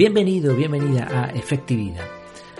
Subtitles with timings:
[0.00, 2.06] Bienvenido, bienvenida a Efectividad.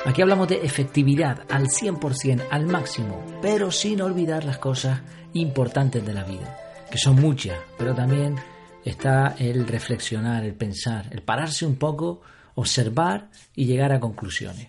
[0.05, 5.01] Aquí hablamos de efectividad al 100%, al máximo, pero sin olvidar las cosas
[5.33, 6.55] importantes de la vida,
[6.91, 8.37] que son muchas, pero también
[8.85, 12.21] está el reflexionar, el pensar, el pararse un poco,
[12.57, 14.69] observar y llegar a conclusiones.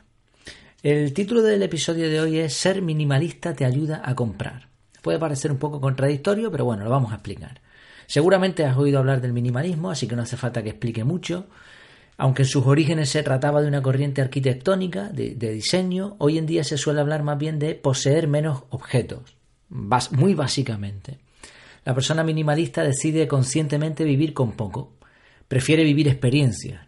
[0.82, 4.70] El título del episodio de hoy es Ser minimalista te ayuda a comprar.
[5.02, 7.60] Puede parecer un poco contradictorio, pero bueno, lo vamos a explicar.
[8.08, 11.48] Seguramente has oído hablar del minimalismo, así que no hace falta que explique mucho.
[12.18, 16.64] Aunque en sus orígenes se trataba de una corriente arquitectónica, de, diseño, hoy en día
[16.64, 19.36] se suele hablar más bien de poseer menos objetos,
[19.70, 21.20] muy básicamente.
[21.84, 24.94] La persona minimalista decide conscientemente vivir con poco,
[25.48, 26.86] prefiere vivir experiencias.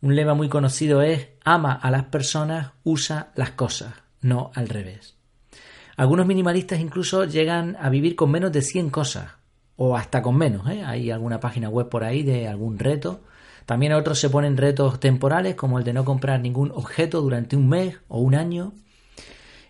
[0.00, 5.14] Un lema muy conocido es ama a las personas, usa las cosas, no al revés.
[5.96, 9.32] Algunos minimalistas incluso llegan a vivir con menos de 100 cosas,
[9.76, 10.68] o hasta con menos.
[10.68, 10.82] ¿eh?
[10.84, 13.22] Hay alguna página web por ahí de algún reto.
[13.66, 17.68] También otros se ponen retos temporales, como el de no comprar ningún objeto durante un
[17.68, 18.72] mes o un año.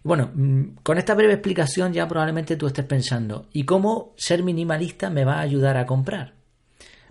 [0.02, 5.10] Bueno, mm, con esta breve explicación ya probablemente tú estés pensando, ¿y cómo ser minimalista
[5.10, 6.34] me va a ayudar a comprar?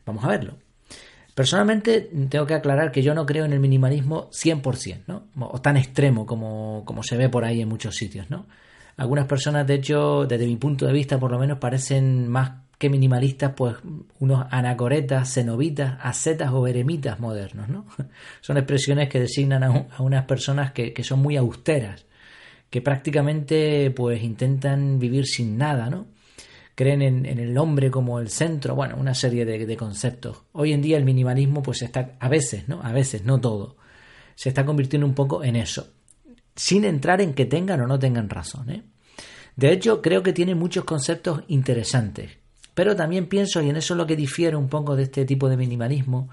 [0.05, 0.57] Vamos a verlo.
[1.33, 5.29] Personalmente tengo que aclarar que yo no creo en el minimalismo 100%, ¿no?
[5.39, 8.45] O tan extremo como, como se ve por ahí en muchos sitios, ¿no?
[8.97, 12.89] Algunas personas, de hecho, desde mi punto de vista, por lo menos, parecen más que
[12.89, 13.75] minimalistas, pues
[14.19, 17.85] unos anacoretas, cenobitas, ascetas o eremitas modernos, ¿no?
[18.41, 22.05] Son expresiones que designan a, unas personas que, son muy austeras,
[22.69, 26.07] que prácticamente pues intentan vivir sin nada, ¿no?
[26.75, 30.43] Creen en, el hombre como el centro, bueno, una serie de, de, conceptos.
[30.53, 32.81] Hoy en día el minimalismo pues está, a veces, ¿no?
[32.81, 33.77] A veces, no todo,
[34.35, 35.93] se está convirtiendo un poco en eso
[36.55, 38.69] sin entrar en que tengan o no tengan razón.
[38.69, 38.83] ¿eh?
[39.55, 42.37] De hecho, creo que tiene muchos conceptos interesantes,
[42.73, 45.49] pero también pienso, y en eso es lo que difiere un poco de este tipo
[45.49, 46.29] de minimalismo,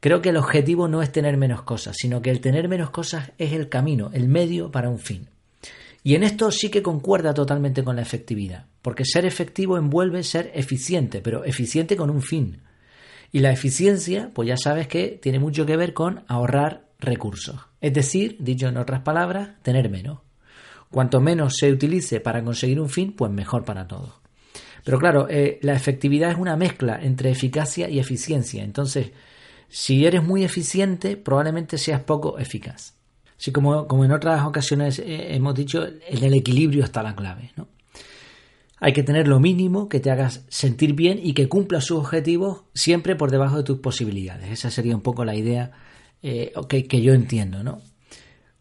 [0.00, 3.32] creo que el objetivo no es tener menos cosas, sino que el tener menos cosas
[3.38, 5.28] es el camino, el medio para un fin.
[6.02, 10.52] Y en esto sí que concuerda totalmente con la efectividad, porque ser efectivo envuelve ser
[10.54, 12.60] eficiente, pero eficiente con un fin.
[13.32, 17.56] Y la eficiencia, pues ya sabes que tiene mucho que ver con ahorrar recursos.
[17.80, 20.20] Es decir, dicho en otras palabras, tener menos.
[20.90, 24.23] Cuanto menos se utilice para conseguir un fin, pues mejor para todos.
[24.84, 28.62] Pero claro, eh, la efectividad es una mezcla entre eficacia y eficiencia.
[28.62, 29.10] Entonces,
[29.68, 32.94] si eres muy eficiente, probablemente seas poco eficaz.
[33.38, 37.50] Así como, como en otras ocasiones eh, hemos dicho, en el equilibrio está la clave.
[37.56, 37.66] ¿no?
[38.78, 42.64] Hay que tener lo mínimo que te hagas sentir bien y que cumpla sus objetivos
[42.74, 44.50] siempre por debajo de tus posibilidades.
[44.50, 45.72] Esa sería un poco la idea
[46.22, 47.80] eh, que, yo entiendo, ¿no?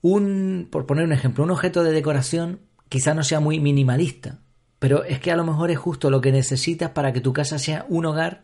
[0.01, 2.59] Un, por poner un ejemplo, un objeto de decoración
[2.89, 4.39] quizá no sea muy minimalista,
[4.83, 7.57] pero es que a lo mejor es justo lo que necesitas para que tu casa
[7.57, 8.43] sea un hogar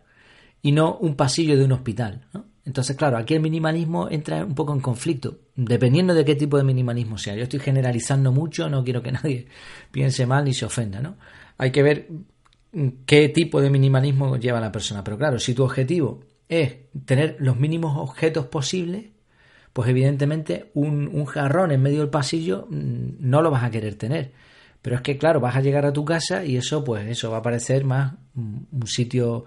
[0.62, 2.22] y no un pasillo de un hospital.
[2.64, 6.64] Entonces, claro, aquí el minimalismo entra un poco en conflicto, dependiendo de qué tipo de
[6.64, 7.36] minimalismo sea.
[7.36, 9.48] Yo estoy generalizando mucho, no quiero que nadie
[9.92, 11.18] piense mal ni se ofenda, ¿no?
[11.58, 12.08] Hay que ver
[13.06, 15.04] qué tipo de minimalismo lleva la persona.
[15.04, 16.74] Pero claro, si tu objetivo es
[17.04, 19.08] tener los mínimos objetos posibles,
[19.74, 24.32] pues evidentemente un, jarrón en medio del pasillo mm, no lo vas a querer tener.
[24.82, 27.38] Pero es que, claro, vas a llegar a tu casa y eso, pues eso va
[27.38, 29.46] a parecer más un sitio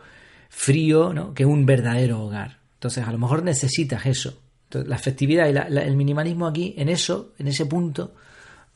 [0.49, 1.33] frío ¿no?
[1.33, 2.59] que un verdadero hogar.
[2.75, 4.39] Entonces, a lo mejor necesitas eso.
[4.71, 8.15] la efectividad y el minimalismo aquí, en eso, en ese punto,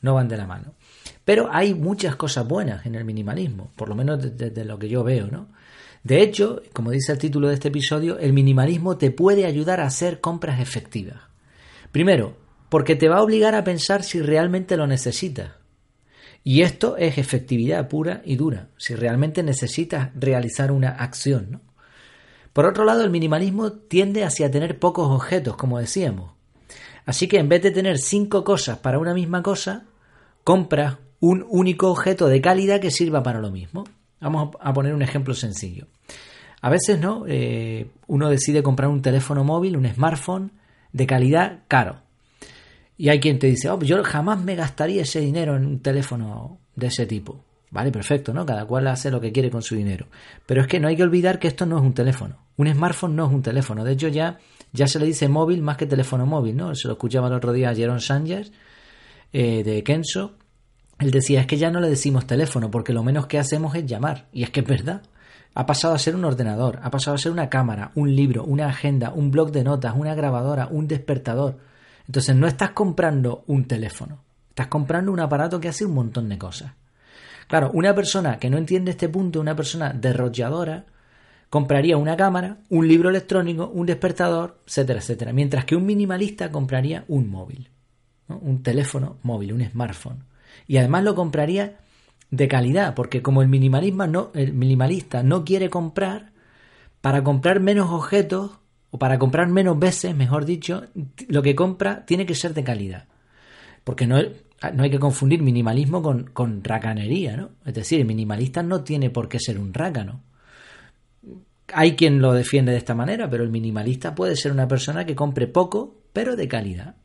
[0.01, 0.73] no van de la mano.
[1.23, 5.03] Pero hay muchas cosas buenas en el minimalismo, por lo menos desde lo que yo
[5.03, 5.49] veo, ¿no?
[6.03, 9.87] De hecho, como dice el título de este episodio, el minimalismo te puede ayudar a
[9.87, 11.19] hacer compras efectivas.
[11.91, 12.37] Primero,
[12.69, 15.51] porque te va a obligar a pensar si realmente lo necesitas.
[16.43, 21.61] Y esto es efectividad pura y dura, si realmente necesitas realizar una acción.
[22.53, 26.31] Por otro lado, el minimalismo tiende hacia tener pocos objetos, como decíamos.
[27.05, 29.85] Así que en vez de tener cinco cosas para una misma cosa,
[30.43, 33.83] compras un único objeto de calidad que sirva para lo mismo.
[34.19, 35.87] Vamos a poner un ejemplo sencillo.
[36.61, 37.25] A veces, ¿no?
[37.27, 40.51] Eh, uno decide comprar un teléfono móvil, un smartphone
[40.91, 42.01] de calidad caro.
[42.97, 46.59] Y hay quien te dice, oh, yo jamás me gastaría ese dinero en un teléfono
[46.75, 47.43] de ese tipo.
[47.69, 48.45] Vale, perfecto, ¿no?
[48.45, 50.07] Cada cual hace lo que quiere con su dinero.
[50.45, 52.37] Pero es que no hay que olvidar que esto no es un teléfono.
[52.55, 53.83] Un smartphone no es un teléfono.
[53.83, 54.39] De hecho, ya,
[54.71, 56.73] ya se le dice móvil más que teléfono móvil, ¿no?
[56.75, 58.51] Se lo escuchaba el otro día a Jerome Sanchez
[59.33, 60.37] eh, de Kenso
[60.99, 63.85] él decía, es que ya no le decimos teléfono porque lo menos que hacemos es
[63.85, 64.25] llamar.
[64.33, 65.03] Y es que es verdad.
[65.53, 68.67] Ha pasado a ser un ordenador, ha pasado a ser una cámara, un libro, una
[68.67, 71.57] agenda, un blog de notas, una grabadora, un despertador.
[72.07, 76.37] Entonces no estás comprando un teléfono, estás comprando un aparato que hace un montón de
[76.37, 76.73] cosas.
[77.47, 80.85] Claro, una persona que no entiende este punto, una persona derrochalladora,
[81.49, 85.33] compraría una cámara, un libro electrónico, un despertador, etcétera, etcétera.
[85.33, 87.69] Mientras que un minimalista compraría un móvil,
[88.27, 90.23] un teléfono móvil, un smartphone.
[90.67, 91.77] Y además lo compraría
[92.31, 96.31] de calidad, porque como el, minimalismo no, el minimalista no quiere comprar,
[96.99, 98.51] para comprar menos objetos,
[98.91, 100.85] o para comprar menos veces, mejor dicho,
[101.27, 103.05] lo que compra tiene que ser de calidad.
[103.83, 104.17] Porque no,
[104.73, 107.51] no hay que confundir minimalismo con, con racanería, ¿no?
[107.65, 110.21] Es decir, el minimalista no tiene por qué ser un rácano.
[111.73, 115.15] Hay quien lo defiende de esta manera, pero el minimalista puede ser una persona que
[115.15, 116.95] compre poco, pero de calidad.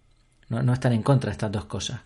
[0.49, 2.00] No, no están en contra de estas dos cosas.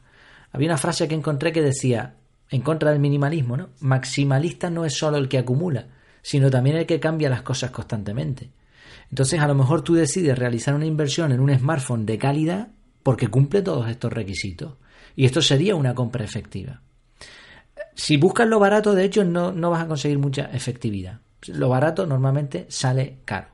[0.53, 2.15] Había una frase que encontré que decía,
[2.51, 3.71] en contra del minimalismo, ¿no?
[3.81, 5.89] Maximalista no es solo el que acumula,
[6.23, 8.51] sino también el que cambia las cosas constantemente.
[9.11, 12.69] Entonces, a lo mejor tú decides realizar una inversión en un smartphone de calidad
[13.03, 14.75] porque cumple todos estos requisitos.
[15.15, 16.83] Y esto sería una compra efectiva.
[17.95, 21.21] Si buscas lo barato, de hecho, no, no vas a conseguir mucha efectividad.
[21.47, 23.49] Lo barato normalmente sale caro.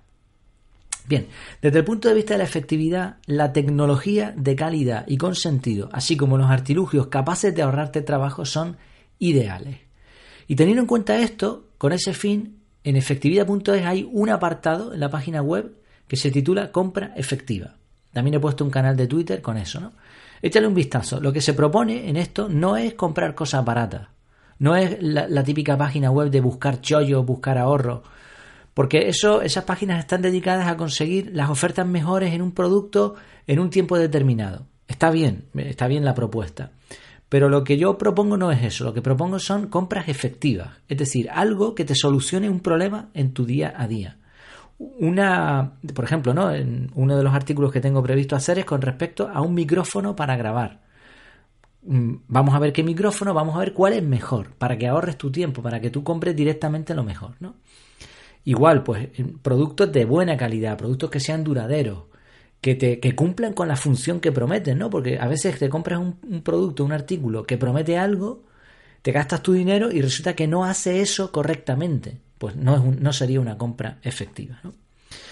[1.07, 1.27] Bien,
[1.61, 5.89] desde el punto de vista de la efectividad, la tecnología de calidad y con sentido,
[5.93, 8.77] así como los artilugios capaces de ahorrarte trabajo, son
[9.19, 9.79] ideales.
[10.47, 15.11] Y teniendo en cuenta esto, con ese fin, en efectividad.es hay un apartado en la
[15.11, 15.77] página web
[16.09, 17.77] que se titula Compra efectiva.
[18.13, 19.93] También he puesto un canal de Twitter con eso, ¿no?
[20.43, 21.21] Échale un vistazo.
[21.21, 24.09] Lo que se propone en esto no es comprar cosas baratas.
[24.59, 28.03] No es la, típica página web de buscar chollo, buscar ahorro.
[28.75, 33.15] Porque eso, esas páginas están dedicadas a conseguir las ofertas mejores en un producto
[33.47, 34.67] en un tiempo determinado.
[34.89, 36.73] Está bien, está bien la propuesta.
[37.33, 40.99] Pero lo que yo propongo no es eso, lo que propongo son compras efectivas, es
[40.99, 44.19] decir, algo que te solucione un problema en tu día a día.
[44.79, 46.51] Una, por ejemplo, ¿no?
[46.53, 50.15] En uno de los artículos que tengo previsto hacer es con respecto a un micrófono
[50.15, 50.83] para grabar.
[51.85, 55.17] Mm, vamos a ver qué micrófono, vamos a ver cuál es mejor, para que ahorres
[55.17, 57.55] tu tiempo, para que tú compres directamente lo mejor, ¿no?
[58.45, 59.09] Igual, pues
[59.41, 62.12] productos de buena calidad, productos que sean duraderos,
[62.63, 64.89] que, te, que cumplan con la función que prometen, ¿no?
[64.89, 68.45] Porque a veces te compras un, producto, un artículo que promete algo,
[69.03, 72.19] te gastas tu dinero y resulta que no hace eso correctamente.
[72.39, 74.73] Pues no, es no sería una compra efectiva, ¿no?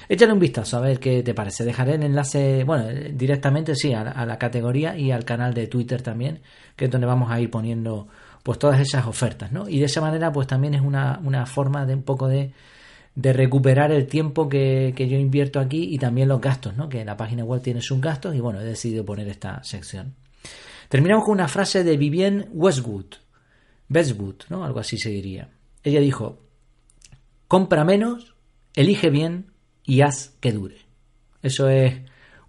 [0.09, 1.65] Échale un vistazo a ver qué te parece.
[1.65, 6.41] Dejaré el enlace, bueno, directamente sí, a la, categoría y al canal de Twitter también,
[6.75, 8.09] que es donde vamos a ir poniendo
[8.43, 9.69] pues todas esas ofertas, ¿no?
[9.69, 12.53] Y de esa manera pues también es una, una forma de un poco de
[13.15, 16.89] de recuperar el tiempo que, yo invierto aquí y también los gastos, ¿no?
[16.89, 20.15] que la página web tiene sus gastos y bueno, he decidido poner esta sección.
[20.89, 23.15] Terminamos con una frase de Vivienne Westwood,
[23.89, 24.65] Westwood, ¿no?
[24.65, 25.49] algo así se diría.
[25.83, 26.41] Ella dijo,
[27.49, 28.35] compra menos,
[28.75, 29.53] elige bien
[29.85, 30.77] y haz que dure.
[31.43, 31.95] Eso es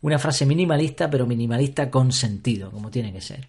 [0.02, 3.48] una frase minimalista, pero minimalista con sentido, como tiene que ser.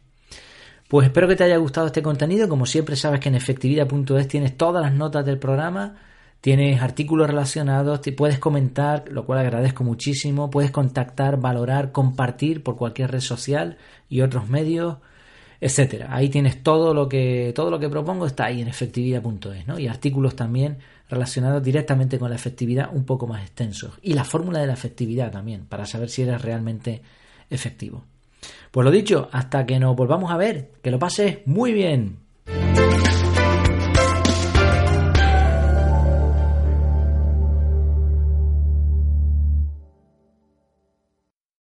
[0.88, 2.48] Pues espero que te haya gustado este contenido.
[2.48, 5.96] Como siempre sabes que en efectividad.es tienes todas las notas del programa
[6.42, 10.50] Tienes artículos relacionados, te puedes comentar, lo cual agradezco muchísimo.
[10.50, 13.78] Puedes contactar, valorar, compartir por cualquier red social
[14.08, 14.96] y otros medios,
[15.60, 16.08] etcétera.
[16.10, 19.78] Ahí tienes todo lo que todo lo que propongo está ahí en efectividad.es, ¿no?
[19.78, 20.78] Y artículos también
[21.08, 25.30] relacionados directamente con la efectividad un poco más extensos y la fórmula de la efectividad
[25.30, 27.02] también para saber si eres realmente
[27.50, 28.02] efectivo.
[28.72, 32.16] Pues lo dicho, hasta que nos volvamos a ver, que lo pases muy bien.